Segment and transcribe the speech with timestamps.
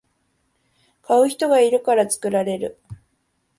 [1.03, 2.79] 買う人がいるから作られる